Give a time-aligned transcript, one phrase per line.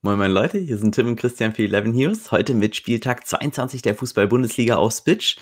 [0.00, 2.30] Moin moin Leute, hier sind Tim und Christian für 11 Heroes.
[2.30, 5.38] Heute mit Spieltag 22 der Fußball-Bundesliga auf Spitch.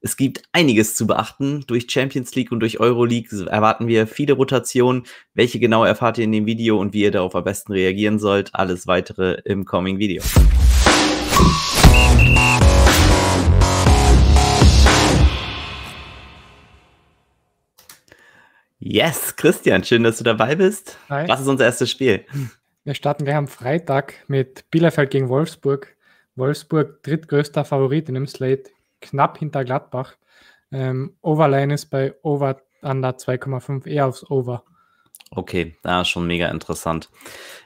[0.00, 1.64] Es gibt einiges zu beachten.
[1.66, 5.02] Durch Champions League und durch Euroleague erwarten wir viele Rotationen.
[5.34, 8.54] Welche genau erfahrt ihr in dem Video und wie ihr darauf am besten reagieren sollt.
[8.54, 10.22] Alles weitere im coming Video.
[18.78, 20.96] Yes, Christian, schön, dass du dabei bist.
[21.10, 21.28] Hi.
[21.28, 22.24] Was ist unser erstes Spiel?
[22.88, 25.94] Wir starten gleich am Freitag mit Bielefeld gegen Wolfsburg.
[26.36, 28.70] Wolfsburg drittgrößter Favorit in dem Slate,
[29.02, 30.16] knapp hinter Gladbach.
[30.72, 34.64] Ähm, Overline ist bei Over Under 2,5 eher aufs Over.
[35.30, 37.10] Okay, da ist schon mega interessant.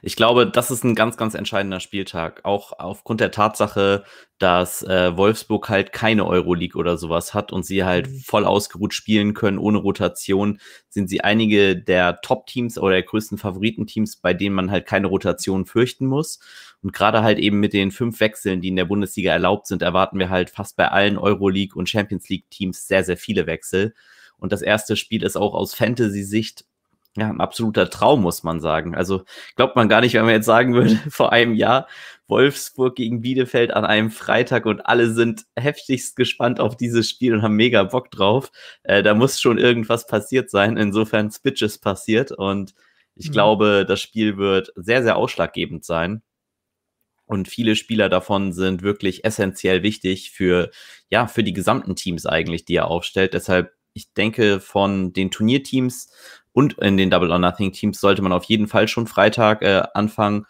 [0.01, 2.41] Ich glaube, das ist ein ganz, ganz entscheidender Spieltag.
[2.43, 4.03] Auch aufgrund der Tatsache,
[4.37, 8.19] dass äh, Wolfsburg halt keine Euroleague oder sowas hat und sie halt mhm.
[8.19, 14.17] voll ausgeruht spielen können, ohne Rotation, sind sie einige der Top-Teams oder der größten Favoritenteams,
[14.17, 16.39] bei denen man halt keine Rotation fürchten muss.
[16.81, 20.19] Und gerade halt eben mit den fünf Wechseln, die in der Bundesliga erlaubt sind, erwarten
[20.19, 23.93] wir halt fast bei allen Euroleague und Champions League-Teams sehr, sehr viele Wechsel.
[24.37, 26.65] Und das erste Spiel ist auch aus Fantasy-Sicht
[27.15, 28.95] ja, ein absoluter Traum, muss man sagen.
[28.95, 29.23] Also
[29.55, 31.87] glaubt man gar nicht, wenn man jetzt sagen würde, vor einem Jahr
[32.27, 37.43] Wolfsburg gegen Bielefeld an einem Freitag und alle sind heftigst gespannt auf dieses Spiel und
[37.43, 38.51] haben mega Bock drauf.
[38.83, 40.77] Äh, da muss schon irgendwas passiert sein.
[40.77, 42.73] Insofern Spitches passiert und
[43.15, 43.33] ich mhm.
[43.33, 46.23] glaube, das Spiel wird sehr, sehr ausschlaggebend sein.
[47.25, 50.71] Und viele Spieler davon sind wirklich essentiell wichtig für,
[51.09, 53.33] ja, für die gesamten Teams eigentlich, die er aufstellt.
[53.33, 56.09] Deshalb ich denke, von den Turnierteams
[56.51, 59.83] und in den Double or Nothing Teams sollte man auf jeden Fall schon Freitag äh,
[59.93, 60.45] anfangen.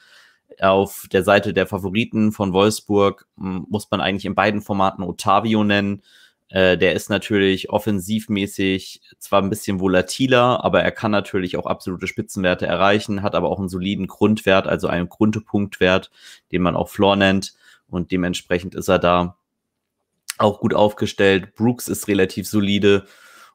[0.60, 6.04] Auf der Seite der Favoriten von Wolfsburg muss man eigentlich in beiden Formaten Otavio nennen.
[6.50, 12.08] Äh, der ist natürlich offensivmäßig zwar ein bisschen volatiler, aber er kann natürlich auch absolute
[12.08, 16.12] Spitzenwerte erreichen, hat aber auch einen soliden Grundwert, also einen Grundpunktwert,
[16.52, 17.56] den man auch Floor nennt.
[17.90, 19.38] Und dementsprechend ist er da
[20.38, 21.56] auch gut aufgestellt.
[21.56, 23.06] Brooks ist relativ solide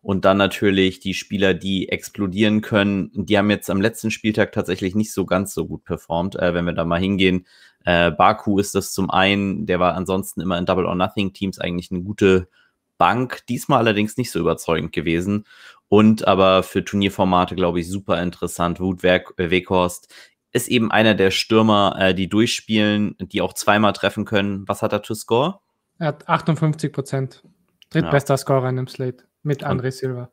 [0.03, 3.10] und dann natürlich die Spieler, die explodieren können.
[3.14, 6.64] Die haben jetzt am letzten Spieltag tatsächlich nicht so ganz so gut performt, äh, wenn
[6.64, 7.47] wir da mal hingehen.
[7.84, 11.59] Äh, Baku ist das zum einen, der war ansonsten immer in Double or Nothing Teams
[11.59, 12.48] eigentlich eine gute
[12.98, 15.44] Bank, diesmal allerdings nicht so überzeugend gewesen.
[15.88, 18.78] Und aber für Turnierformate, glaube ich, super interessant.
[18.78, 20.12] Wut Weghorst
[20.53, 24.66] ist eben einer der Stürmer, äh, die durchspielen, die auch zweimal treffen können.
[24.69, 25.60] Was hat er to score?
[25.98, 27.42] Er hat 58 Prozent.
[27.91, 28.38] Drittbester ja.
[28.38, 29.25] Scorer in dem Slate.
[29.48, 30.31] Mit André Silva.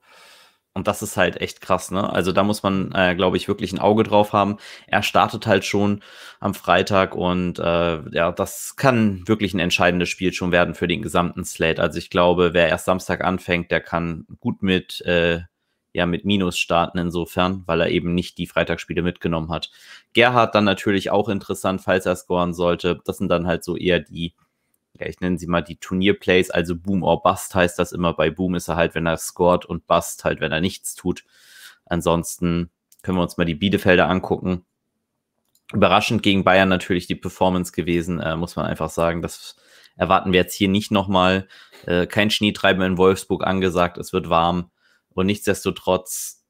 [0.74, 2.12] Und das ist halt echt krass, ne?
[2.12, 4.58] Also da muss man, äh, glaube ich, wirklich ein Auge drauf haben.
[4.88, 6.04] Er startet halt schon
[6.42, 11.02] am Freitag und äh, ja, das kann wirklich ein entscheidendes Spiel schon werden für den
[11.02, 11.82] gesamten Slate.
[11.82, 15.44] Also ich glaube, wer erst Samstag anfängt, der kann gut mit, äh,
[15.94, 19.72] ja, mit Minus starten insofern, weil er eben nicht die Freitagsspiele mitgenommen hat.
[20.12, 23.00] Gerhard dann natürlich auch interessant, falls er scoren sollte.
[23.06, 24.34] Das sind dann halt so eher die
[25.00, 28.14] ja, ich nenne sie mal die Turnierplays, also Boom or Bust heißt das immer.
[28.14, 31.26] Bei Boom ist er halt, wenn er scored und Bust halt, wenn er nichts tut.
[31.86, 32.70] Ansonsten
[33.02, 34.66] können wir uns mal die Bielefelder angucken.
[35.74, 39.22] Überraschend gegen Bayern natürlich die Performance gewesen, äh, muss man einfach sagen.
[39.22, 39.58] Das
[39.98, 41.48] erwarten wir jetzt hier nicht nochmal.
[41.86, 44.72] Äh, kein Schneetreiben in Wolfsburg angesagt, es wird warm.
[45.10, 46.44] Und nichtsdestotrotz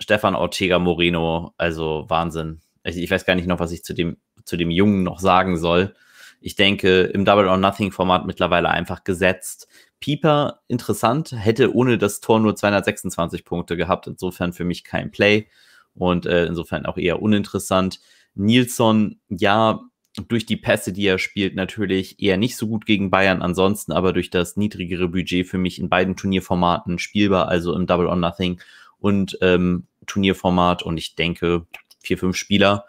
[0.00, 2.62] Stefan Ortega Moreno, also Wahnsinn.
[2.82, 5.56] Ich, ich weiß gar nicht noch, was ich zu dem, zu dem Jungen noch sagen
[5.56, 5.94] soll
[6.42, 9.68] ich denke, im Double or Nothing Format mittlerweile einfach gesetzt.
[10.00, 15.46] Pieper interessant, hätte ohne das Tor nur 226 Punkte gehabt, insofern für mich kein Play
[15.94, 18.00] und äh, insofern auch eher uninteressant.
[18.34, 19.80] Nilsson, ja,
[20.28, 24.12] durch die Pässe, die er spielt, natürlich eher nicht so gut gegen Bayern, ansonsten aber
[24.12, 28.60] durch das niedrigere Budget für mich in beiden Turnierformaten spielbar, also im Double or Nothing
[28.98, 31.66] und ähm, Turnierformat und ich denke,
[32.00, 32.84] vier, fünf Spieler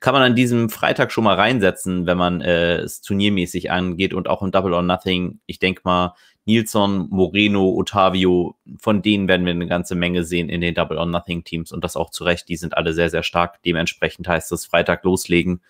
[0.00, 4.28] kann man an diesem Freitag schon mal reinsetzen, wenn man äh, es turniermäßig angeht und
[4.28, 5.40] auch im Double or Nothing.
[5.46, 6.14] Ich denke mal,
[6.44, 11.06] Nilsson, Moreno, Otavio, von denen werden wir eine ganze Menge sehen in den Double or
[11.06, 12.48] Nothing Teams und das auch zu Recht.
[12.48, 13.62] Die sind alle sehr, sehr stark.
[13.64, 15.62] Dementsprechend heißt es Freitag loslegen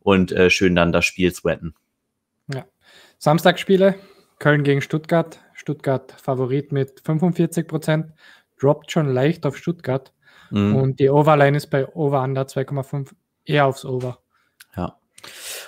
[0.00, 1.74] und äh, schön dann das Spiel sweaten.
[2.52, 2.66] Ja.
[3.18, 3.94] Samstagspiele,
[4.38, 5.40] Köln gegen Stuttgart.
[5.54, 8.12] Stuttgart Favorit mit 45 Prozent,
[8.60, 10.12] droppt schon leicht auf Stuttgart.
[10.50, 10.76] Mhm.
[10.76, 13.12] Und die Overline ist bei Over Under 2,5
[13.46, 14.18] eher aufs Over.
[14.76, 14.98] Ja.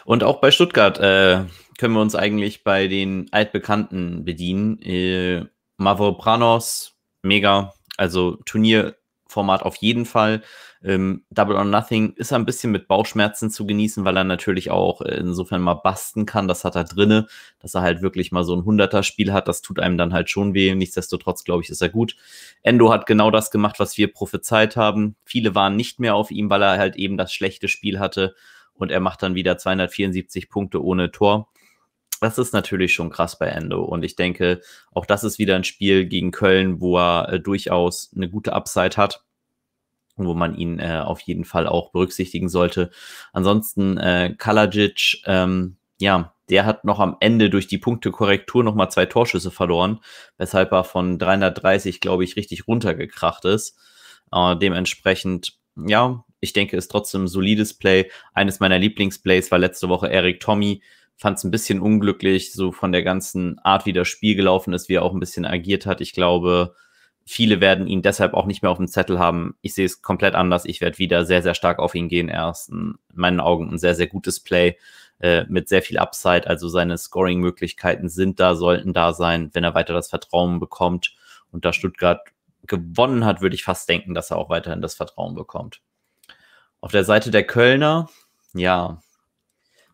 [0.05, 1.45] Und auch bei Stuttgart äh,
[1.79, 4.81] können wir uns eigentlich bei den Altbekannten bedienen.
[4.83, 5.47] Äh,
[5.77, 7.75] Mavropranos, mega.
[7.97, 8.39] Also
[9.29, 10.43] Turnierformat auf jeden Fall.
[10.83, 15.01] Ähm, Double or Nothing ist ein bisschen mit Bauchschmerzen zu genießen, weil er natürlich auch
[15.03, 16.49] äh, insofern mal basten kann.
[16.49, 17.27] Das hat er drinne,
[17.61, 19.49] dass er halt wirklich mal so ein 100er-Spiel hat.
[19.49, 20.75] Das tut einem dann halt schon weh.
[20.75, 22.17] Nichtsdestotrotz, glaube ich, ist er gut.
[22.63, 25.17] Endo hat genau das gemacht, was wir prophezeit haben.
[25.25, 28.35] Viele waren nicht mehr auf ihm, weil er halt eben das schlechte Spiel hatte.
[28.75, 31.49] und er macht dann wieder 274 Punkte ohne Tor.
[32.21, 33.83] Das ist natürlich schon krass bei Endo.
[33.83, 34.61] Und ich denke,
[34.93, 38.97] auch das ist wieder ein Spiel gegen Köln, wo er äh, durchaus eine gute Upside
[38.97, 39.25] hat
[40.19, 42.91] wo man ihn äh, auf jeden Fall auch berücksichtigen sollte.
[43.33, 49.07] Ansonsten äh, Kalajic, ähm, ja, der hat noch am Ende durch die Punktekorrektur nochmal zwei
[49.07, 50.01] Torschüsse verloren,
[50.39, 53.77] weshalb er von 330, glaube ich, richtig runtergekracht ist.
[54.33, 58.11] Äh, dementsprechend, ja, ich denke, ist trotzdem ein solides Play.
[58.33, 60.83] Eines meiner Lieblingsplays war letzte Woche Eric Tommy.
[61.19, 64.89] Fand es ein bisschen unglücklich, so von der ganzen Art, wie das Spiel gelaufen ist,
[64.89, 66.01] wie er auch ein bisschen agiert hat.
[66.01, 66.75] Ich glaube,
[67.27, 69.55] viele werden ihn deshalb auch nicht mehr auf dem Zettel haben.
[69.61, 70.65] Ich sehe es komplett anders.
[70.65, 72.29] Ich werde wieder sehr, sehr stark auf ihn gehen.
[72.29, 74.79] Er ist in meinen Augen ein sehr, sehr gutes Play
[75.19, 76.47] äh, mit sehr viel Upside.
[76.47, 81.17] Also seine Scoring-Möglichkeiten sind da, sollten da sein, wenn er weiter das Vertrauen bekommt.
[81.51, 82.21] Und da Stuttgart
[82.67, 85.83] gewonnen hat, würde ich fast denken, dass er auch weiterhin das Vertrauen bekommt.
[86.81, 88.09] Auf der Seite der Kölner,
[88.55, 89.03] ja,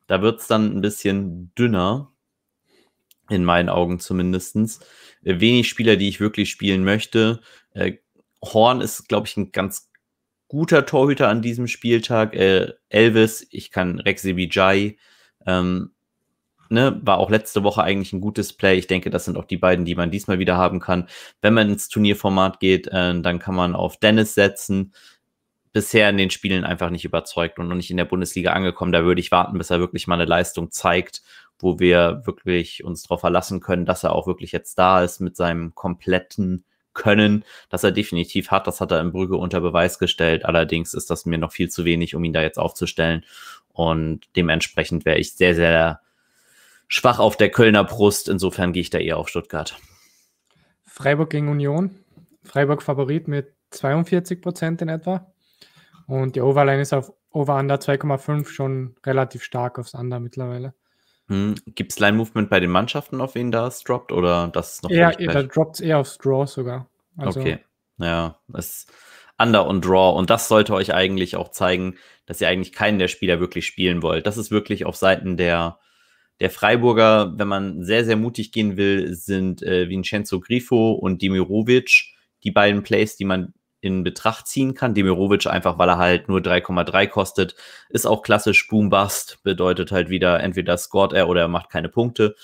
[0.07, 2.15] da wird es dann ein bisschen dünner,
[3.31, 4.85] in meinen Augen zumindest.
[5.23, 7.41] Äh, wenig Spieler, die ich wirklich spielen möchte.
[7.73, 7.95] Äh,
[8.43, 9.91] Horn ist, glaube ich, ein ganz
[10.49, 12.35] guter Torhüter an diesem Spieltag.
[12.35, 14.99] Äh, Elvis, ich kann Rexy Vijay,
[15.47, 15.93] ähm,
[16.69, 18.77] ne, war auch letzte Woche eigentlich ein gutes Play.
[18.79, 21.09] Ich denke, das sind auch die beiden, die man diesmal wieder haben kann.
[21.41, 24.93] Wenn man ins Turnierformat geht, äh, dann kann man auf Dennis setzen.
[25.75, 28.93] Bisher in den Spielen einfach nicht überzeugt und noch nicht in der Bundesliga angekommen.
[28.93, 31.21] Da würde ich warten, bis er wirklich mal eine Leistung zeigt,
[31.59, 35.37] wo wir wirklich uns darauf verlassen können, dass er auch wirklich jetzt da ist mit
[35.37, 38.67] seinem kompletten können, dass er definitiv hat.
[38.67, 40.45] Das hat er in Brügge unter Beweis gestellt.
[40.45, 43.25] Allerdings ist das mir noch viel zu wenig, um ihn da jetzt aufzustellen.
[43.73, 46.01] Und dementsprechend wäre ich sehr, sehr
[46.87, 48.29] schwach auf der Kölner Brust.
[48.29, 49.77] Insofern gehe ich da eher auf Stuttgart.
[50.87, 51.91] Freiburg gegen Union.
[52.45, 55.34] Freiburg Favorit mit 42 Prozent in etwa.
[56.07, 60.75] Und die Overline ist auf Over-Under 2,5 schon relativ stark aufs Under mittlerweile.
[61.29, 61.55] Hm.
[61.67, 64.13] Gibt es Line-Movement bei den Mannschaften, auf wen das droppt?
[64.13, 66.89] Oder das noch Ja, da droppt es eher aufs Draw sogar.
[67.17, 67.59] Also okay.
[67.99, 68.87] Ja, es
[69.39, 70.17] Under und Draw.
[70.17, 71.97] Und das sollte euch eigentlich auch zeigen,
[72.27, 74.27] dass ihr eigentlich keinen der Spieler wirklich spielen wollt.
[74.27, 75.79] Das ist wirklich auf Seiten der,
[76.41, 82.15] der Freiburger, wenn man sehr, sehr mutig gehen will, sind äh, Vincenzo Grifo und Dimirovic
[82.45, 83.55] die beiden Plays, die man
[83.85, 84.95] in Betracht ziehen kann.
[84.95, 87.55] Demirovic einfach, weil er halt nur 3,3 kostet,
[87.91, 92.35] ist auch klassisch Boom-Bust, bedeutet halt wieder, entweder scored er oder er macht keine Punkte.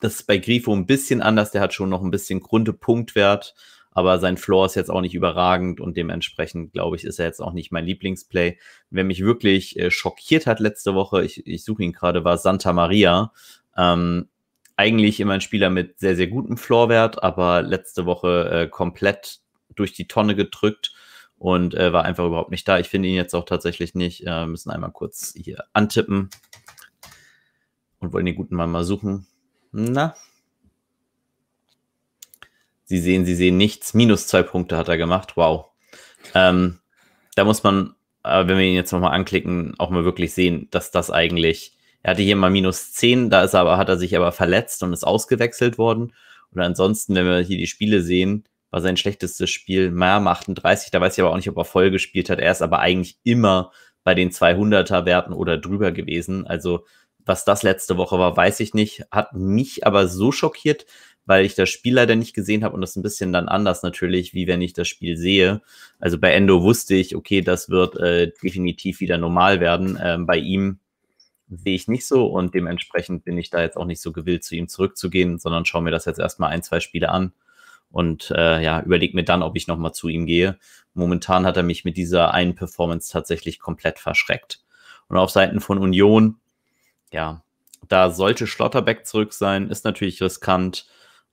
[0.00, 3.54] Das ist bei Grifo ein bisschen anders, der hat schon noch ein bisschen Grunde-Punktwert,
[3.92, 7.40] aber sein Floor ist jetzt auch nicht überragend und dementsprechend, glaube ich, ist er jetzt
[7.40, 8.58] auch nicht mein Lieblingsplay.
[8.90, 12.72] Wer mich wirklich äh, schockiert hat letzte Woche, ich, ich suche ihn gerade, war Santa
[12.72, 13.32] Maria.
[13.76, 14.28] Ähm,
[14.76, 19.40] eigentlich immer ein Spieler mit sehr, sehr gutem Floorwert, aber letzte Woche äh, komplett
[19.80, 20.92] durch die Tonne gedrückt
[21.38, 22.78] und äh, war einfach überhaupt nicht da.
[22.78, 24.26] Ich finde ihn jetzt auch tatsächlich nicht.
[24.26, 26.28] Äh, müssen einmal kurz hier antippen
[27.98, 29.26] und wollen den guten Mann mal suchen.
[29.72, 30.14] Na?
[32.84, 33.94] Sie sehen, Sie sehen nichts.
[33.94, 35.36] Minus zwei Punkte hat er gemacht.
[35.36, 35.66] Wow.
[36.34, 36.80] Ähm,
[37.36, 40.90] da muss man, äh, wenn wir ihn jetzt nochmal anklicken, auch mal wirklich sehen, dass
[40.90, 41.76] das eigentlich.
[42.02, 44.92] Er hatte hier mal minus 10, da ist aber, hat er sich aber verletzt und
[44.92, 46.12] ist ausgewechselt worden.
[46.50, 50.90] Und ansonsten, wenn wir hier die Spiele sehen, war sein schlechtestes Spiel Mam 38.
[50.90, 52.38] Da weiß ich aber auch nicht, ob er voll gespielt hat.
[52.38, 53.72] Er ist aber eigentlich immer
[54.04, 56.46] bei den 200er Werten oder drüber gewesen.
[56.46, 56.86] Also
[57.24, 59.04] was das letzte Woche war, weiß ich nicht.
[59.10, 60.86] Hat mich aber so schockiert,
[61.26, 63.82] weil ich das Spiel leider nicht gesehen habe und das ist ein bisschen dann anders
[63.82, 65.60] natürlich, wie wenn ich das Spiel sehe.
[65.98, 69.98] Also bei Endo wusste ich, okay, das wird äh, definitiv wieder normal werden.
[70.02, 70.78] Ähm, bei ihm
[71.48, 74.54] sehe ich nicht so und dementsprechend bin ich da jetzt auch nicht so gewillt, zu
[74.54, 77.32] ihm zurückzugehen, sondern schaue mir das jetzt erstmal ein, zwei Spiele an
[77.90, 80.58] und äh, ja, überlege mir dann, ob ich nochmal zu ihm gehe.
[80.94, 84.62] Momentan hat er mich mit dieser einen Performance tatsächlich komplett verschreckt.
[85.08, 86.36] Und auf Seiten von Union,
[87.12, 87.42] ja,
[87.88, 90.86] da sollte Schlotterbeck zurück sein, ist natürlich riskant.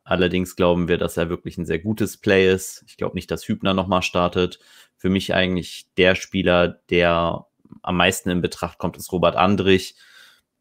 [0.03, 2.83] Allerdings glauben wir, dass er wirklich ein sehr gutes Play ist.
[2.87, 4.59] Ich glaube nicht, dass Hübner nochmal startet.
[4.95, 7.45] Für mich eigentlich der Spieler, der
[7.83, 9.95] am meisten in Betracht kommt, ist Robert Andrich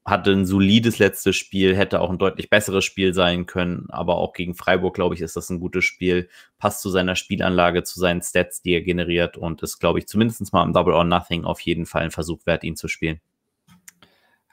[0.07, 4.33] hatte ein solides letztes Spiel, hätte auch ein deutlich besseres Spiel sein können, aber auch
[4.35, 6.29] gegen Freiburg, glaube ich, ist das ein gutes Spiel.
[6.59, 10.53] Passt zu seiner Spielanlage, zu seinen Stats, die er generiert und ist, glaube ich, zumindest
[10.53, 13.21] mal im Double or Nothing auf jeden Fall ein Versuch wert, ihn zu spielen.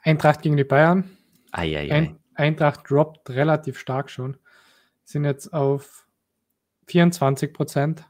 [0.02, 1.16] Eintracht gegen die Bayern.
[1.52, 1.90] Eieiei.
[1.92, 4.36] Ein, Eintracht droppt relativ stark schon.
[5.04, 6.04] Sind jetzt auf
[6.88, 8.04] 24 Prozent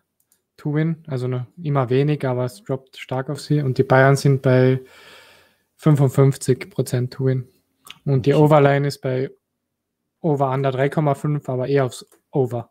[0.56, 3.60] to win, also noch immer wenig, aber es droppt stark auf sie.
[3.60, 4.80] Und die Bayern sind bei
[5.80, 7.48] 55% Twin.
[8.04, 9.30] Und die Overline ist bei
[10.20, 12.70] Over Under 3,5, aber eher aufs Over.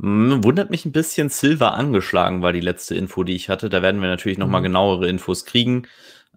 [0.00, 3.68] Hm, wundert mich ein bisschen, Silver angeschlagen war die letzte Info, die ich hatte.
[3.68, 4.66] Da werden wir natürlich nochmal mhm.
[4.66, 5.86] genauere Infos kriegen.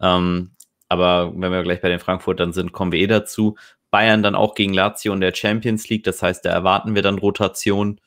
[0.02, 0.52] Ähm,
[0.90, 3.56] aber wenn wir gleich bei den Frankfurtern sind, kommen wir eh dazu.
[3.90, 7.20] Bayern dann auch gegen Lazio in der Champions League, das heißt, da erwarten wir dann
[7.20, 8.02] Rotation.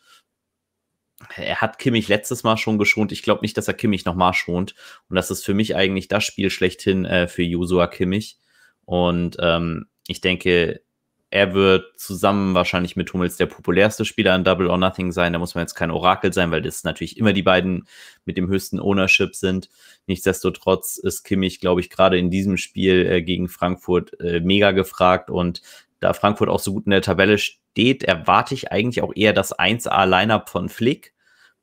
[1.37, 3.11] Er hat Kimmich letztes Mal schon geschont.
[3.11, 4.75] Ich glaube nicht, dass er Kimmich nochmal schont.
[5.09, 8.39] Und das ist für mich eigentlich das Spiel schlechthin äh, für Josua Kimmich.
[8.85, 10.83] Und ähm, ich denke,
[11.31, 15.33] er wird zusammen wahrscheinlich mit Hummels der populärste Spieler in Double or Nothing sein.
[15.33, 17.87] Da muss man jetzt kein Orakel sein, weil das natürlich immer die beiden
[18.25, 19.69] mit dem höchsten Ownership sind.
[20.07, 25.31] Nichtsdestotrotz ist Kimmich, glaube ich, gerade in diesem Spiel äh, gegen Frankfurt äh, mega gefragt
[25.31, 25.63] und
[25.99, 27.61] da Frankfurt auch so gut in der Tabelle steht,
[28.05, 31.15] erwarte ich eigentlich auch eher das 1A-Lineup von Flick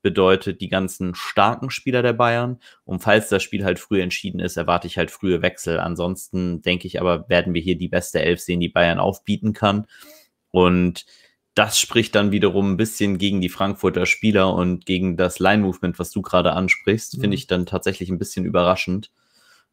[0.03, 2.59] bedeutet die ganzen starken Spieler der Bayern.
[2.83, 5.79] Und falls das Spiel halt früh entschieden ist, erwarte ich halt frühe Wechsel.
[5.79, 9.87] Ansonsten denke ich aber, werden wir hier die beste Elf sehen, die Bayern aufbieten kann.
[10.51, 11.05] Und
[11.55, 16.11] das spricht dann wiederum ein bisschen gegen die Frankfurter Spieler und gegen das Line-Movement, was
[16.11, 17.21] du gerade ansprichst, mhm.
[17.21, 19.11] finde ich dann tatsächlich ein bisschen überraschend,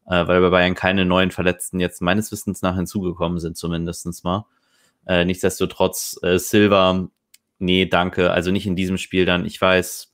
[0.05, 4.45] äh, weil bei Bayern keine neuen Verletzten jetzt meines Wissens nach hinzugekommen sind, zumindest mal.
[5.07, 7.09] Äh, nichtsdestotrotz, äh, Silva,
[7.59, 9.45] nee, danke, also nicht in diesem Spiel dann.
[9.45, 10.11] Ich weiß,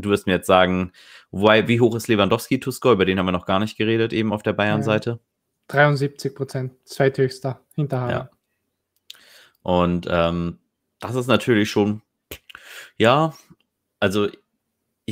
[0.00, 0.92] Du wirst mir jetzt sagen,
[1.30, 2.94] why, wie hoch ist Lewandowski to score?
[2.94, 5.20] Über den haben wir noch gar nicht geredet, eben auf der Bayern-Seite.
[5.68, 8.30] 73 Prozent, zweithöchster hinter Ja.
[9.62, 10.58] Und ähm,
[11.00, 12.02] das ist natürlich schon,
[12.96, 13.34] ja,
[14.00, 14.28] also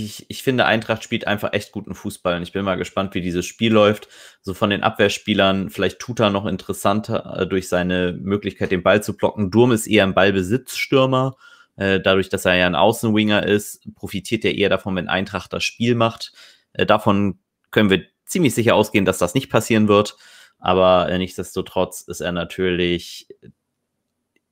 [0.05, 3.21] ich, ich finde, Eintracht spielt einfach echt guten Fußball und ich bin mal gespannt, wie
[3.21, 4.09] dieses Spiel läuft.
[4.43, 9.03] So von den Abwehrspielern, vielleicht tut er noch interessanter äh, durch seine Möglichkeit, den Ball
[9.03, 9.51] zu blocken.
[9.51, 11.37] Durm ist eher ein Ballbesitzstürmer
[11.77, 15.65] äh, dadurch, dass er ja ein Außenwinger ist, profitiert er eher davon, wenn Eintracht das
[15.65, 16.33] Spiel macht.
[16.73, 17.39] Äh, davon
[17.71, 20.17] können wir ziemlich sicher ausgehen, dass das nicht passieren wird.
[20.59, 23.29] Aber nichtsdestotrotz ist er natürlich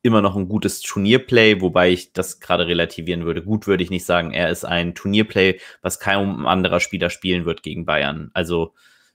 [0.07, 3.43] immer noch ein gutes Turnierplay, wobei ich das gerade relativieren würde.
[3.43, 7.63] Gut würde ich nicht sagen, er ist ein Turnierplay, was kein anderer Spieler spielen wird
[7.63, 8.31] gegen Bayern.
[8.33, 8.75] Also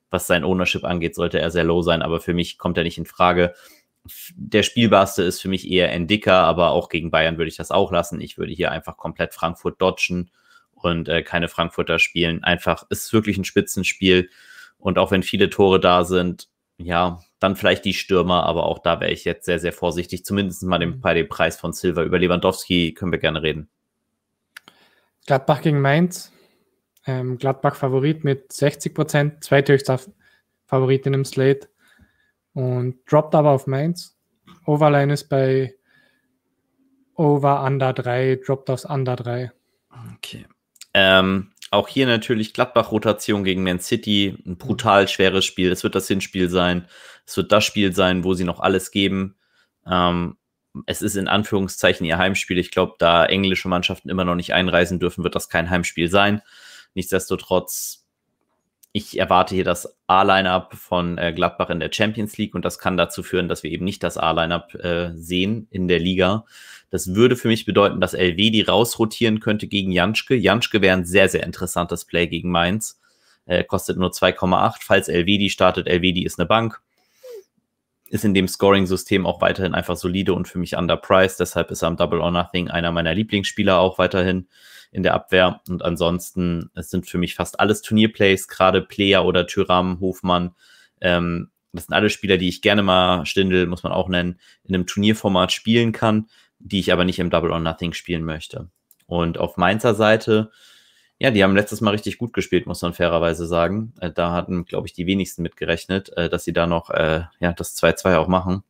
[0.09, 2.97] was sein Ownership angeht, sollte er sehr low sein, aber für mich kommt er nicht
[2.97, 3.53] in Frage
[4.35, 7.91] der spielbarste ist für mich eher Endicker, aber auch gegen Bayern würde ich das auch
[7.91, 8.19] lassen.
[8.19, 10.31] Ich würde hier einfach komplett Frankfurt dodgen
[10.73, 12.43] und äh, keine Frankfurter spielen.
[12.43, 14.29] Einfach ist wirklich ein Spitzenspiel.
[14.79, 18.99] Und auch wenn viele Tore da sind, ja, dann vielleicht die Stürmer, aber auch da
[19.01, 20.23] wäre ich jetzt sehr, sehr vorsichtig.
[20.23, 21.01] Zumindest mal dem, mhm.
[21.01, 22.03] bei dem Preis von Silver.
[22.03, 23.67] Über Lewandowski können wir gerne reden.
[25.25, 26.31] Gladbach gegen Mainz.
[27.07, 29.99] Ähm, Gladbach Favorit mit 60 Prozent, zweithöchster
[30.67, 31.67] Favorit in dem Slate
[32.53, 34.15] und droppt aber auf Mainz.
[34.67, 35.73] Overline ist bei
[37.15, 39.51] Over Under 3, droppt aufs Under 3.
[40.15, 40.45] Okay.
[40.93, 44.37] Ähm, auch hier natürlich Gladbach-Rotation gegen Man City.
[44.45, 45.71] Ein brutal schweres Spiel.
[45.71, 46.85] Es wird das Hinspiel sein.
[47.25, 49.35] Es wird das Spiel sein, wo sie noch alles geben.
[49.85, 50.37] Ähm,
[50.85, 52.57] es ist in Anführungszeichen ihr Heimspiel.
[52.57, 56.41] Ich glaube, da englische Mannschaften immer noch nicht einreisen dürfen, wird das kein Heimspiel sein.
[56.93, 58.01] Nichtsdestotrotz
[58.93, 62.97] ich erwarte hier das A-Line-Up von äh, Gladbach in der Champions League und das kann
[62.97, 66.45] dazu führen, dass wir eben nicht das A-Line-Up äh, sehen in der Liga.
[66.89, 70.35] Das würde für mich bedeuten, dass die rausrotieren könnte gegen Janschke.
[70.35, 72.99] Janschke wäre ein sehr, sehr interessantes Play gegen Mainz.
[73.45, 74.79] Äh, kostet nur 2,8.
[74.81, 76.81] Falls LW startet, LW ist eine Bank.
[78.11, 81.39] Ist in dem Scoring-System auch weiterhin einfach solide und für mich underpriced.
[81.39, 84.49] Deshalb ist er am Double or Nothing einer meiner Lieblingsspieler auch weiterhin
[84.91, 85.61] in der Abwehr.
[85.69, 90.55] Und ansonsten, es sind für mich fast alles Turnierplays, gerade Player oder Tyram, Hofmann.
[90.99, 94.75] Ähm, das sind alle Spieler, die ich gerne mal, Stindel muss man auch nennen, in
[94.75, 96.27] einem Turnierformat spielen kann,
[96.59, 98.69] die ich aber nicht im Double or Nothing spielen möchte.
[99.05, 100.51] Und auf Mainzer Seite,
[101.21, 103.93] ja, die haben letztes Mal richtig gut gespielt, muss man fairerweise sagen.
[103.99, 107.53] Äh, da hatten, glaube ich, die wenigsten mitgerechnet, äh, dass sie da noch äh, ja,
[107.53, 108.63] das 2-2 auch machen.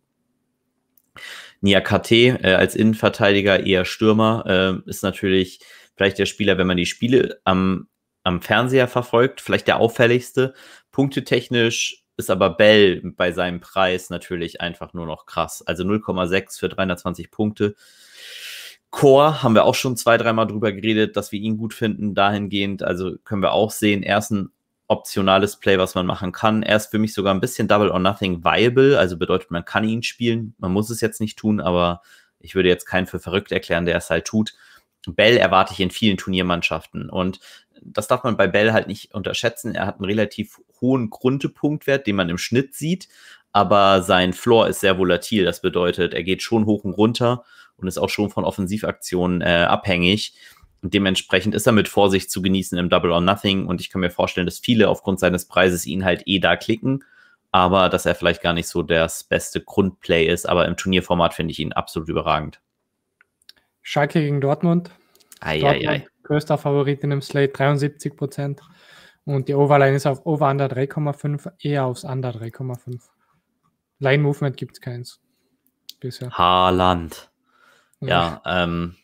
[1.61, 5.61] Nia KT äh, als Innenverteidiger, eher Stürmer, ist natürlich
[5.95, 7.87] vielleicht der Spieler, wenn man die Spiele am,
[8.23, 10.53] am Fernseher verfolgt, vielleicht der auffälligste.
[10.91, 15.63] Punktetechnisch ist aber Bell bei seinem Preis natürlich einfach nur noch krass.
[15.65, 17.75] Also 0,6 für 320 Punkte.
[18.91, 22.83] Core haben wir auch schon zwei, dreimal drüber geredet, dass wir ihn gut finden, dahingehend.
[22.83, 24.51] Also können wir auch sehen, er ist ein
[24.87, 26.63] optionales Play, was man machen kann.
[26.63, 29.85] Er ist für mich sogar ein bisschen Double or Nothing viable, also bedeutet, man kann
[29.85, 30.53] ihn spielen.
[30.57, 32.01] Man muss es jetzt nicht tun, aber
[32.39, 34.53] ich würde jetzt keinen für verrückt erklären, der es halt tut.
[35.07, 37.09] Bell erwarte ich in vielen Turniermannschaften.
[37.09, 37.39] Und
[37.81, 39.73] das darf man bei Bell halt nicht unterschätzen.
[39.73, 43.07] Er hat einen relativ hohen Grundpunktwert, den man im Schnitt sieht,
[43.53, 45.45] aber sein Floor ist sehr volatil.
[45.45, 47.45] Das bedeutet, er geht schon hoch und runter
[47.81, 50.33] und ist auch schon von Offensivaktionen äh, abhängig.
[50.81, 53.67] Und dementsprechend ist er mit Vorsicht zu genießen im Double or Nothing.
[53.67, 57.03] Und ich kann mir vorstellen, dass viele aufgrund seines Preises ihn halt eh da klicken,
[57.51, 60.49] aber dass er vielleicht gar nicht so das beste Grundplay ist.
[60.49, 62.61] Aber im Turnierformat finde ich ihn absolut überragend.
[63.81, 64.91] Schalke gegen Dortmund.
[65.39, 66.07] Ei, Dortmund, ei, ei.
[66.23, 68.61] größter Favorit in dem Slate, 73 Prozent.
[69.23, 73.01] Und die Overline ist auf Over Under 3,5, eher aufs Under 3,5.
[73.99, 75.21] Line Movement gibt es keins
[75.99, 76.31] bisher.
[76.31, 77.30] Haaland.
[78.01, 78.95] Ja, ähm,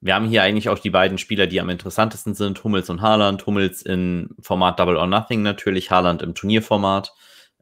[0.00, 3.46] wir haben hier eigentlich auch die beiden Spieler, die am interessantesten sind, Hummels und Haaland.
[3.46, 7.12] Hummels im Format Double or Nothing natürlich, Haaland im Turnierformat.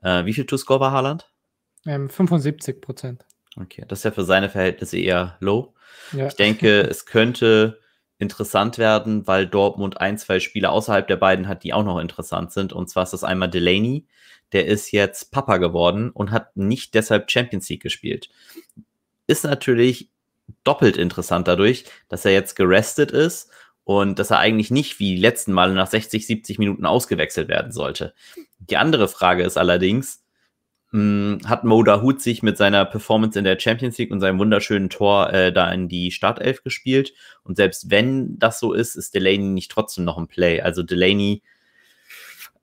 [0.02, 1.30] Äh, wie viel To-Score war Haaland?
[1.86, 3.24] Ähm, 75 Prozent.
[3.58, 5.74] Okay, das ist ja für seine Verhältnisse eher low.
[6.12, 6.26] Ja.
[6.26, 7.80] Ich denke, es könnte
[8.18, 12.52] interessant werden, weil Dortmund ein, zwei Spieler außerhalb der beiden hat, die auch noch interessant
[12.52, 12.72] sind.
[12.72, 14.06] Und zwar ist das einmal Delaney,
[14.52, 18.30] der ist jetzt Papa geworden und hat nicht deshalb Champions League gespielt.
[19.26, 20.10] Ist natürlich
[20.66, 23.50] doppelt interessant dadurch, dass er jetzt gerestet ist
[23.84, 27.72] und dass er eigentlich nicht wie die letzten Male nach 60, 70 Minuten ausgewechselt werden
[27.72, 28.14] sollte.
[28.58, 30.24] Die andere Frage ist allerdings,
[30.90, 34.90] hm, hat Mo Dahut sich mit seiner Performance in der Champions League und seinem wunderschönen
[34.90, 37.12] Tor äh, da in die Startelf gespielt?
[37.42, 40.60] Und selbst wenn das so ist, ist Delaney nicht trotzdem noch ein Play.
[40.60, 41.42] Also Delaney,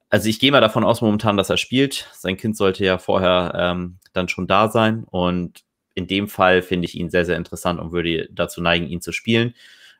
[0.09, 2.07] also ich gehe mal davon aus momentan, dass er spielt.
[2.13, 5.05] Sein Kind sollte ja vorher ähm, dann schon da sein.
[5.09, 5.63] Und
[5.95, 9.11] in dem Fall finde ich ihn sehr, sehr interessant und würde dazu neigen, ihn zu
[9.11, 9.53] spielen.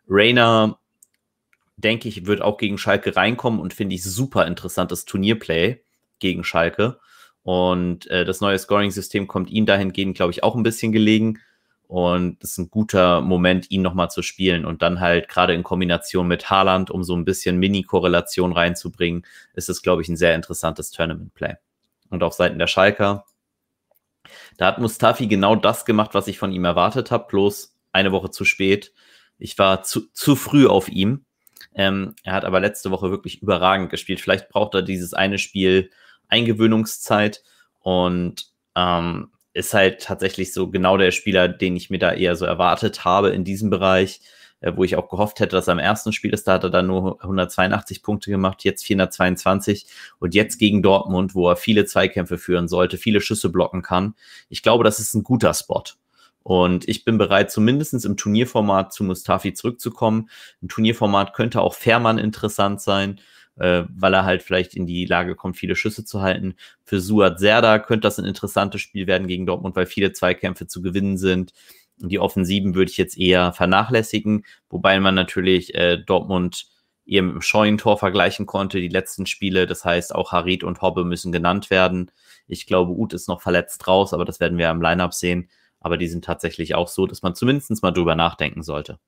[0.08, 0.80] Rainer,
[1.78, 5.82] denke ich, wird auch gegen Schalke reinkommen und finde ich super interessantes Turnierplay
[6.20, 7.00] gegen Schalke.
[7.44, 11.40] Und äh, das neue Scoring-System kommt ihm dahingehend, glaube ich, auch ein bisschen gelegen.
[11.88, 14.66] Und das ist ein guter Moment, ihn nochmal zu spielen.
[14.66, 19.70] Und dann halt gerade in Kombination mit Haaland, um so ein bisschen Mini-Korrelation reinzubringen, ist
[19.70, 21.56] es, glaube ich, ein sehr interessantes Tournament-Play.
[22.10, 23.26] Und auf Seiten der Schalker,
[24.58, 28.32] da hat Mustafi genau das gemacht, was ich von ihm erwartet habe, bloß eine Woche
[28.32, 28.94] zu spät.
[29.38, 31.26] Ich war zu, zu früh auf ihm.
[31.76, 34.22] Ähm, er hat aber letzte Woche wirklich überragend gespielt.
[34.22, 35.90] Vielleicht braucht er dieses eine Spiel
[36.28, 37.44] Eingewöhnungszeit
[37.80, 42.46] und ähm, ist halt tatsächlich so genau der Spieler, den ich mir da eher so
[42.46, 44.22] erwartet habe in diesem Bereich,
[44.76, 46.48] wo ich auch gehofft hätte, dass er am ersten Spiel ist.
[46.48, 49.88] Da hat er dann nur 182 Punkte gemacht, jetzt 422
[50.20, 54.16] und jetzt gegen Dortmund, wo er viele Zweikämpfe führen sollte, viele Schüsse blocken kann.
[54.50, 55.84] Ich glaube, das ist ein guter Spot.
[56.44, 60.30] Und ich bin bereit, zumindest im Turnierformat zu Mustafi zurückzukommen.
[60.62, 63.20] Im Turnierformat könnte auch Fährmann interessant sein
[63.58, 66.56] äh, weil er halt vielleicht in die Lage kommt, viele Schüsse zu halten.
[66.84, 70.82] Für Suat Serda könnte das ein interessantes Spiel werden gegen Dortmund, weil viele Zweikämpfe zu
[70.82, 71.54] gewinnen sind.
[72.10, 76.68] Die Offensiven würde ich jetzt eher vernachlässigen, wobei man natürlich äh, Dortmund
[77.06, 79.68] eher mit dem Scheunentor vergleichen konnte, die letzten Spiele.
[79.68, 82.12] Das heißt, auch Harit und Hobbe müssen genannt werden.
[82.48, 85.50] Ich glaube, Uth ist noch verletzt raus, aber das werden wir im Lineup sehen.
[85.80, 89.00] Aber die sind tatsächlich auch so, dass man zumindest mal drüber nachdenken sollte.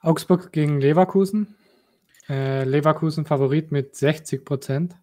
[0.00, 1.54] Augsburg gegen Leverkusen.
[2.28, 4.96] Äh, Leverkusen Favorit mit 60 Prozent.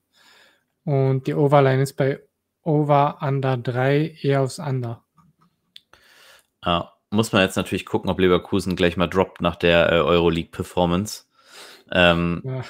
[0.83, 2.21] Und die Overline ist bei
[2.63, 5.00] Over Under 3 eher aufs Under.
[6.65, 11.25] Ja, muss man jetzt natürlich gucken, ob Leverkusen gleich mal droppt nach der äh, Euroleague-Performance.
[11.91, 12.63] Ähm, ja.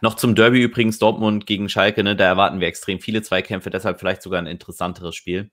[0.00, 3.98] Noch zum Derby übrigens Dortmund gegen Schalke, ne, da erwarten wir extrem viele Zweikämpfe, deshalb
[3.98, 5.50] vielleicht sogar ein interessanteres Spiel.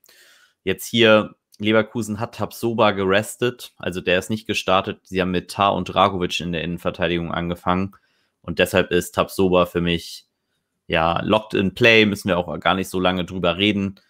[0.64, 5.00] Jetzt hier, Leverkusen hat Tabsoba gerestet, also der ist nicht gestartet.
[5.04, 7.94] Sie haben mit Tar und Dragovic in der Innenverteidigung angefangen.
[8.40, 10.26] Und deshalb ist Tabsoba für mich
[10.86, 14.00] ja locked in play, müssen wir auch gar nicht so lange drüber reden.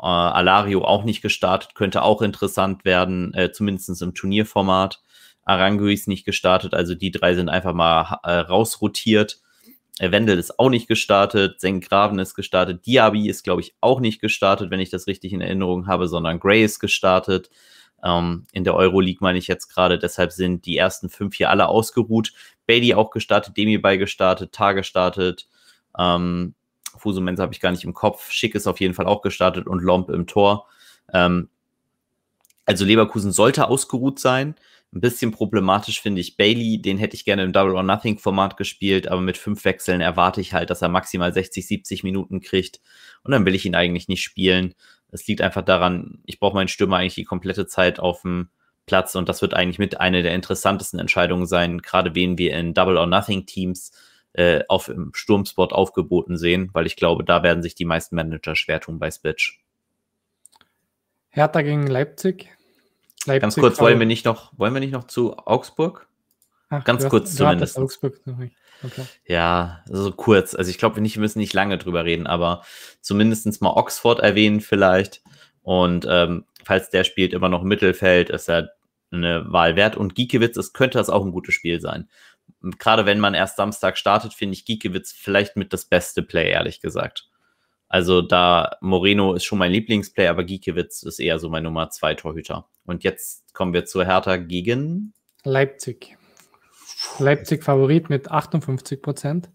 [0.00, 5.00] Äh, Alario auch nicht gestartet, könnte auch interessant werden, äh, zumindest im Turnierformat.
[5.44, 9.40] Arangui ist nicht gestartet, also die drei sind einfach mal äh, rausrotiert.
[9.98, 14.20] Äh, Wendel ist auch nicht gestartet, Graven ist gestartet, Diaby ist, glaube ich, auch nicht
[14.20, 17.50] gestartet, wenn ich das richtig in Erinnerung habe, sondern Gray ist gestartet.
[18.02, 21.68] Ähm, in der Euroleague meine ich jetzt gerade, deshalb sind die ersten fünf hier alle
[21.68, 22.32] ausgeruht.
[22.66, 25.46] Bailey auch gestartet, Demi bei gestartet, Tar gestartet.
[25.98, 26.54] Ähm,
[27.04, 28.30] Fusumensa habe ich gar nicht im Kopf.
[28.30, 30.66] Schick ist auf jeden Fall auch gestartet und Lomp im Tor.
[31.12, 31.50] Ähm,
[32.64, 34.54] also Leverkusen sollte ausgeruht sein.
[34.94, 38.56] Ein bisschen problematisch finde ich Bailey, den hätte ich gerne im Double or Nothing Format
[38.56, 42.80] gespielt, aber mit fünf Wechseln erwarte ich halt, dass er maximal 60, 70 Minuten kriegt
[43.22, 44.74] und dann will ich ihn eigentlich nicht spielen.
[45.10, 48.48] Es liegt einfach daran, ich brauche meinen Stürmer eigentlich die komplette Zeit auf dem
[48.86, 52.72] Platz und das wird eigentlich mit einer der interessantesten Entscheidungen sein, gerade wen wir in
[52.72, 53.92] Double or Nothing Teams
[54.34, 58.56] äh, auf dem Sturmspot aufgeboten sehen, weil ich glaube, da werden sich die meisten Manager
[58.56, 59.60] schwer tun bei Spitch.
[61.30, 62.50] Hertha gegen Leipzig.
[63.26, 66.06] Leipzig Ganz kurz, wollen wir nicht noch, wollen wir nicht noch zu Augsburg?
[66.68, 67.78] Ach, Ganz kurz hast, zumindest.
[67.78, 68.20] Augsburg.
[68.82, 69.04] Okay.
[69.26, 70.54] Ja, so also kurz.
[70.54, 72.64] Also ich glaube, wir müssen nicht lange drüber reden, aber
[73.00, 75.22] zumindest mal Oxford erwähnen vielleicht.
[75.62, 78.70] Und ähm, falls der spielt immer noch im Mittelfeld, ist er
[79.10, 79.96] eine Wahl wert.
[79.96, 82.08] Und Giekewitz, es könnte das auch ein gutes Spiel sein.
[82.78, 86.80] Gerade wenn man erst Samstag startet, finde ich Giekewitz vielleicht mit das beste Play, ehrlich
[86.80, 87.28] gesagt.
[87.88, 92.14] Also da Moreno ist schon mein Lieblingsplay, aber Giekewitz ist eher so mein Nummer zwei
[92.14, 92.68] Torhüter.
[92.86, 96.16] Und jetzt kommen wir zur Hertha gegen Leipzig.
[97.18, 99.50] Leipzig Favorit mit 58 Prozent.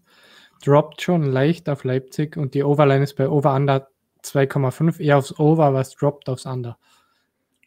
[0.64, 3.88] droppt schon leicht auf Leipzig und die Overline ist bei Over Under
[4.22, 6.78] 2,5, eher aufs Over, was droppt aufs Under.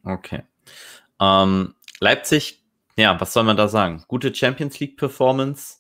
[0.04, 0.44] Okay.
[1.20, 2.63] Ähm, Leipzig,
[2.98, 4.04] ja, was soll man da sagen?
[4.08, 5.78] Gute Champions League Performance,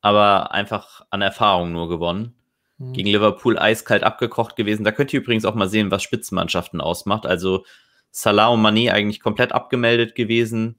[0.00, 2.34] aber einfach an Erfahrung nur gewonnen.
[2.78, 2.92] Mhm.
[2.92, 4.84] Gegen Liverpool eiskalt abgekocht gewesen.
[4.84, 7.26] Da könnt ihr übrigens auch mal sehen, was Spitzenmannschaften ausmacht.
[7.26, 7.64] Also
[8.10, 10.76] Salah und Mané eigentlich komplett abgemeldet gewesen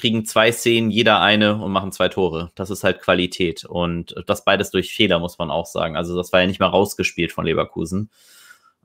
[0.00, 2.50] kriegen zwei Szenen, jeder eine und machen zwei Tore.
[2.54, 3.64] Das ist halt Qualität.
[3.64, 5.96] Und das beides durch Fehler, muss man auch sagen.
[5.96, 8.10] Also das war ja nicht mal rausgespielt von Leverkusen.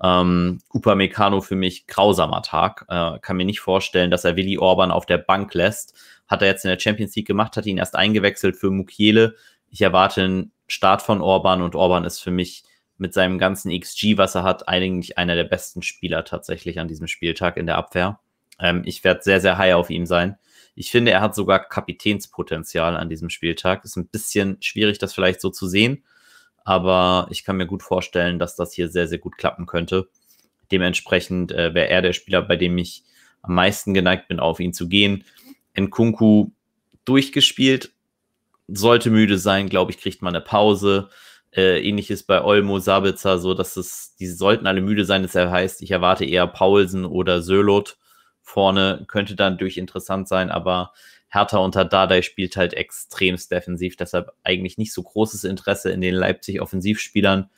[0.03, 2.85] Ähm, Upamecano für mich grausamer Tag.
[2.89, 5.95] Äh, kann mir nicht vorstellen, dass er Willi Orban auf der Bank lässt.
[6.27, 9.35] Hat er jetzt in der Champions League gemacht, hat ihn erst eingewechselt für Mukiele.
[9.69, 12.63] Ich erwarte einen Start von Orban und Orban ist für mich
[12.97, 17.07] mit seinem ganzen XG, was er hat, eigentlich einer der besten Spieler tatsächlich an diesem
[17.07, 18.19] Spieltag in der Abwehr.
[18.59, 20.37] Ähm, ich werde sehr, sehr high auf ihm sein.
[20.75, 23.83] Ich finde, er hat sogar Kapitänspotenzial an diesem Spieltag.
[23.85, 26.03] Ist ein bisschen schwierig, das vielleicht so zu sehen,
[26.63, 30.09] aber ich kann mir gut vorstellen, dass das hier sehr, sehr gut klappen könnte.
[30.71, 33.03] Dementsprechend äh, wäre er der Spieler, bei dem ich
[33.41, 35.23] am meisten geneigt bin, auf ihn zu gehen.
[35.77, 36.51] Nkunku
[37.05, 37.91] durchgespielt,
[38.67, 41.09] sollte müde sein, glaube ich, kriegt man eine Pause.
[41.51, 45.81] Äh, ähnliches bei Olmo, Sabitzer, so dass es, die sollten alle müde sein, das heißt,
[45.81, 47.97] ich erwarte eher Paulsen oder Sölot
[48.45, 50.93] vorne könnte dann durch interessant sein, aber
[51.29, 56.13] Hertha unter Dardai spielt halt extremst defensiv, deshalb eigentlich nicht so großes Interesse in den
[56.13, 57.49] Leipzig Offensivspielern.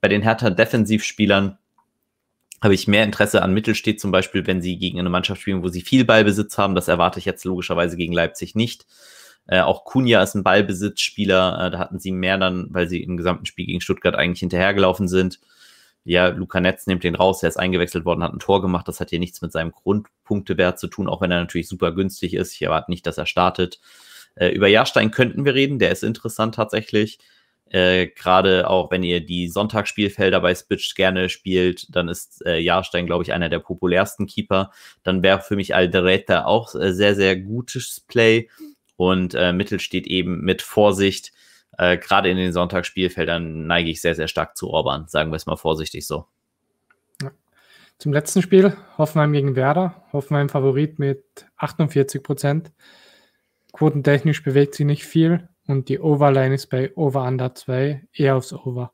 [0.00, 1.58] Bei den Hertha Defensivspielern
[2.62, 5.68] habe ich mehr Interesse an Mittelstedt, zum Beispiel, wenn sie gegen eine Mannschaft spielen, wo
[5.68, 6.74] sie viel Ballbesitz haben.
[6.74, 8.86] Das erwarte ich jetzt logischerweise gegen Leipzig nicht.
[9.46, 11.66] Äh, auch Kunja ist ein Ballbesitzspieler.
[11.66, 15.08] Äh, da hatten sie mehr dann, weil sie im gesamten Spiel gegen Stuttgart eigentlich hinterhergelaufen
[15.08, 15.38] sind
[16.06, 18.86] ja, Luca Netz nimmt den raus, er ist eingewechselt worden, hat ein Tor gemacht.
[18.86, 22.34] Das hat hier nichts mit seinem Grundpunktewert zu tun, auch wenn er natürlich super günstig
[22.34, 22.54] ist.
[22.54, 23.80] Ich erwarte nicht, dass er startet.
[24.36, 27.18] Äh, über Jahrstein könnten wir reden, der ist interessant tatsächlich.
[27.70, 33.06] Äh, Gerade auch wenn ihr die Sonntagsspielfelder bei Spitch gerne spielt, dann ist äh, Jahrstein,
[33.06, 34.70] glaube ich, einer der populärsten Keeper.
[35.02, 38.48] Dann wäre für mich Aldereta auch äh, sehr, sehr gutes Play.
[38.96, 41.32] Und äh, Mittel steht eben mit Vorsicht
[41.78, 45.46] äh, gerade in den Sonntagsspielfeldern neige ich sehr, sehr stark zu Orban, sagen wir es
[45.46, 46.26] mal vorsichtig so.
[47.98, 50.04] Zum letzten Spiel, Hoffenheim gegen Werder.
[50.12, 51.24] Hoffenheim Favorit mit
[51.56, 52.72] 48 Prozent.
[53.72, 58.52] Quotentechnisch bewegt sie nicht viel und die Overline ist bei Over Under 2 eher aufs
[58.52, 58.92] Over.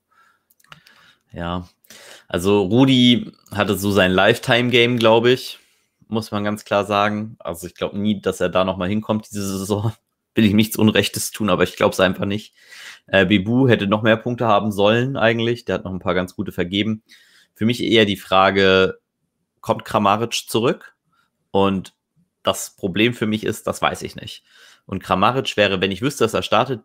[1.32, 1.68] Ja,
[2.28, 5.58] also Rudi hatte so sein Lifetime-Game, glaube ich,
[6.08, 7.37] muss man ganz klar sagen.
[7.38, 9.92] Also ich glaube nie, dass er da nochmal hinkommt diese Saison
[10.35, 12.54] will ich nichts Unrechtes tun, aber ich glaube es einfach nicht.
[13.06, 15.64] Äh, Bibu hätte noch mehr Punkte haben sollen eigentlich.
[15.64, 17.02] Der hat noch ein paar ganz gute vergeben.
[17.54, 18.98] Für mich eher die Frage,
[19.61, 20.94] kommt Kramaric zurück?
[21.50, 21.94] Und
[22.42, 24.42] das Problem für mich ist, das weiß ich nicht.
[24.92, 26.83] Und Kramaric wäre, wenn ich wüsste, dass er startet,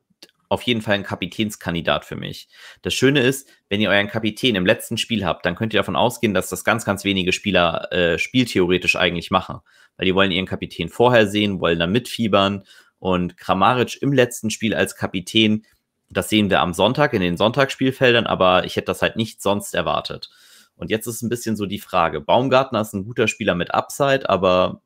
[0.48, 2.48] auf jeden Fall ein Kapitänskandidat für mich.
[2.82, 5.98] Das Schöne ist, wenn ihr euren Kapitän im letzten Spiel habt, dann könnt ihr davon
[5.98, 9.60] ausgehen, dass das ganz, ganz wenige Spieler äh, spieltheoretisch eigentlich machen.
[9.98, 12.63] Weil die wollen ihren Kapitän vorher sehen, wollen dann mitfiebern
[12.98, 15.65] und Kramaric im letzten Spiel als Kapitän,
[16.10, 19.76] das sehen wir am Sonntag in den Sonntagsspielfeldern, aber ich hätte das halt nicht sonst
[19.76, 20.30] erwartet.
[20.78, 22.22] Und jetzt ist ein bisschen so die Frage.
[22.22, 24.82] Baumgartner ist ein guter Spieler mit Upside, aber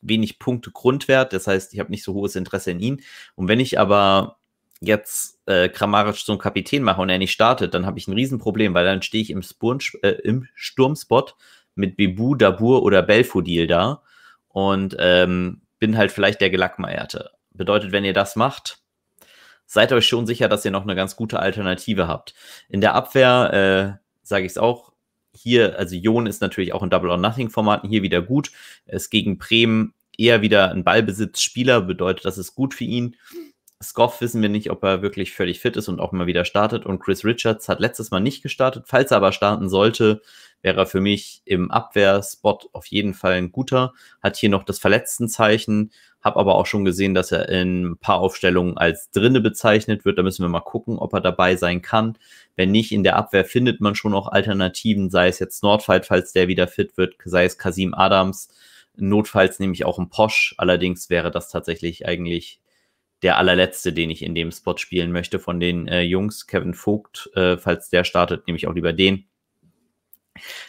[0.00, 1.32] wenig Punkte Grundwert.
[1.32, 3.02] Das heißt, ich habe nicht so hohes Interesse in ihn.
[3.34, 4.38] Und wenn ich aber
[4.80, 8.74] jetzt äh, Kramaric zum Kapitän mache und er nicht startet, dann habe ich ein Riesenproblem,
[8.74, 11.36] weil dann stehe ich im, Spurn, äh, im Sturmspot
[11.74, 14.02] mit Bebu, Dabur oder Belfodil da.
[14.48, 17.30] Und ähm, bin halt vielleicht der Gelackmeierte.
[17.52, 18.78] Bedeutet, wenn ihr das macht,
[19.66, 22.34] seid euch schon sicher, dass ihr noch eine ganz gute Alternative habt.
[22.68, 24.89] In der Abwehr äh, sage ich es auch.
[25.34, 28.50] Hier, also Jon ist natürlich auch in Double or Nothing Formaten hier wieder gut.
[28.86, 33.16] Es gegen Bremen eher wieder ein Ballbesitzspieler, bedeutet, das ist gut für ihn.
[33.82, 36.84] Scoff wissen wir nicht, ob er wirklich völlig fit ist und auch mal wieder startet.
[36.84, 38.84] Und Chris Richards hat letztes Mal nicht gestartet.
[38.86, 40.20] Falls er aber starten sollte,
[40.60, 43.94] wäre er für mich im Abwehrspot auf jeden Fall ein guter.
[44.22, 48.20] Hat hier noch das Verletztenzeichen, habe aber auch schon gesehen, dass er in ein paar
[48.20, 50.18] Aufstellungen als Drinne bezeichnet wird.
[50.18, 52.18] Da müssen wir mal gucken, ob er dabei sein kann.
[52.56, 56.32] Wenn nicht, in der Abwehr findet man schon auch Alternativen, sei es jetzt Nordfight, falls
[56.32, 58.48] der wieder fit wird, sei es Kasim Adams.
[58.96, 60.54] Notfalls nehme ich auch einen Posch.
[60.58, 62.60] Allerdings wäre das tatsächlich eigentlich
[63.22, 66.46] der allerletzte, den ich in dem Spot spielen möchte von den äh, Jungs.
[66.46, 69.26] Kevin Vogt, äh, falls der startet, nehme ich auch lieber den.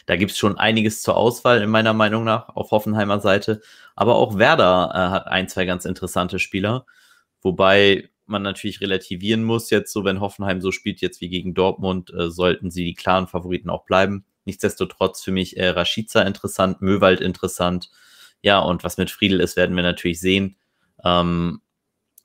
[0.06, 3.62] Da gibt es schon einiges zur Auswahl, in meiner Meinung nach, auf Hoffenheimer Seite.
[3.94, 6.86] Aber auch Werder äh, hat ein, zwei ganz interessante Spieler.
[7.40, 12.12] Wobei man natürlich relativieren muss, jetzt so, wenn Hoffenheim so spielt, jetzt wie gegen Dortmund,
[12.12, 14.24] äh, sollten sie die klaren Favoriten auch bleiben.
[14.44, 17.90] Nichtsdestotrotz für mich äh, Rashica interessant, Möwald interessant.
[18.42, 20.56] Ja, und was mit Friedel ist, werden wir natürlich sehen.
[21.04, 21.60] Ähm,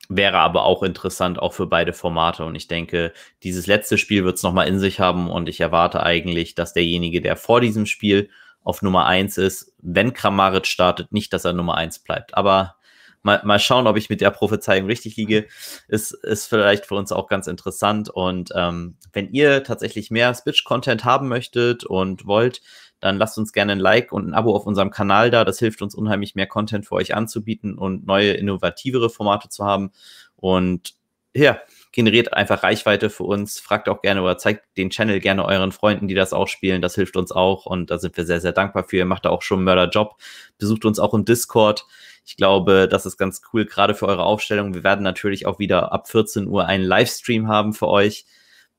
[0.10, 2.46] wäre aber auch interessant, auch für beide Formate.
[2.46, 5.30] Und ich denke, dieses letzte Spiel wird es nochmal in sich haben.
[5.30, 8.30] Und ich erwarte eigentlich, dass derjenige, der vor diesem Spiel
[8.64, 12.36] auf Nummer 1 ist, wenn Kramaric startet, nicht, dass er Nummer 1 bleibt.
[12.36, 12.76] Aber
[13.24, 15.48] mal, mal schauen, ob ich mit der Prophezeiung richtig liege.
[15.88, 18.10] Ist, ist vielleicht für uns auch ganz interessant.
[18.10, 22.62] Und ähm, wenn ihr tatsächlich mehr Switch-Content haben möchtet und wollt,
[23.00, 25.46] dann lasst uns gerne ein Like und ein Abo auf unserem Kanal da.
[25.46, 29.92] Das hilft uns unheimlich, mehr Content für euch anzubieten und neue, innovativere Formate zu haben.
[30.36, 30.96] Und
[31.36, 31.60] ja,
[31.92, 33.60] generiert einfach Reichweite für uns.
[33.60, 36.82] Fragt auch gerne oder zeigt den Channel gerne euren Freunden, die das auch spielen.
[36.82, 38.98] Das hilft uns auch und da sind wir sehr, sehr dankbar für.
[38.98, 40.16] Ihr macht da auch schon einen Mörderjob.
[40.58, 41.86] Besucht uns auch im Discord.
[42.26, 44.74] Ich glaube, das ist ganz cool, gerade für eure Aufstellung.
[44.74, 48.26] Wir werden natürlich auch wieder ab 14 Uhr einen Livestream haben für euch.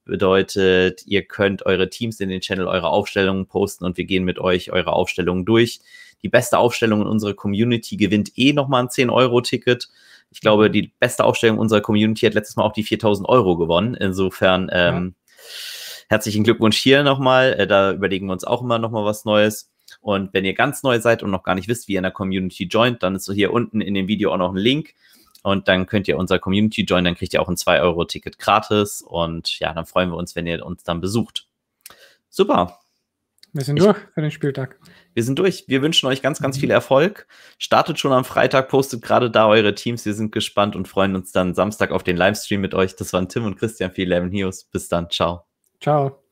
[0.09, 4.39] Bedeutet, ihr könnt eure Teams in den Channel, eure Aufstellungen posten und wir gehen mit
[4.39, 5.81] euch eure Aufstellungen durch.
[6.23, 9.89] Die beste Aufstellung in unserer Community gewinnt eh nochmal ein 10-Euro-Ticket.
[10.31, 13.95] Ich glaube, die beste Aufstellung unserer Community hat letztes Mal auch die 4000 Euro gewonnen.
[13.95, 15.45] Insofern ähm, ja.
[16.09, 17.53] herzlichen Glückwunsch hier nochmal.
[17.53, 19.71] Äh, da überlegen wir uns auch immer nochmal was Neues.
[20.01, 22.13] Und wenn ihr ganz neu seid und noch gar nicht wisst, wie ihr in der
[22.13, 24.95] Community joint, dann ist so hier unten in dem Video auch noch ein Link
[25.43, 29.03] und dann könnt ihr unser Community joinen, dann kriegt ihr auch ein 2-Euro-Ticket gratis.
[29.03, 31.47] Und ja, dann freuen wir uns, wenn ihr uns dann besucht.
[32.29, 32.81] Super.
[33.53, 34.79] Wir sind ich, durch für den Spieltag.
[35.15, 35.65] Wir sind durch.
[35.69, 37.27] Wir wünschen euch ganz, ganz viel Erfolg.
[37.59, 40.05] Startet schon am Freitag, postet gerade da eure Teams.
[40.05, 42.95] Wir sind gespannt und freuen uns dann Samstag auf den Livestream mit euch.
[42.97, 44.65] Das waren Tim und Christian für 11 Heroes.
[44.65, 45.09] Bis dann.
[45.11, 45.45] Ciao.
[45.81, 46.28] Ciao.